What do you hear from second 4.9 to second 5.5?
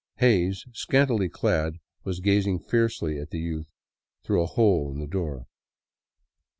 in the door.